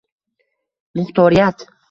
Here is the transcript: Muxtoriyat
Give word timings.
Muxtoriyat 0.95 1.59